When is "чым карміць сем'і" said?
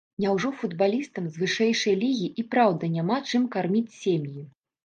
3.29-4.41